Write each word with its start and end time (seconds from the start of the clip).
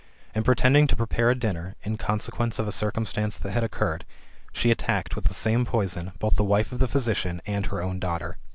And 0.33 0.43
preten 0.43 0.73
ding 0.73 0.87
to 0.87 0.95
prepare 0.95 1.29
a 1.29 1.35
dinner, 1.35 1.75
in 1.83 1.95
consequence 1.95 2.57
of 2.57 2.67
a 2.67 2.71
circumstance 2.71 3.37
that 3.37 3.51
had 3.51 3.63
occurred, 3.63 4.03
she 4.51 4.71
attacked, 4.71 5.15
with 5.15 5.25
the 5.25 5.33
same 5.35 5.63
poison, 5.63 6.11
both 6.17 6.37
the 6.37 6.43
wife 6.43 6.71
of 6.71 6.79
the 6.79 6.87
physician 6.87 7.39
and 7.45 7.67
her 7.67 7.83
own 7.83 7.99
daughter. 7.99 8.37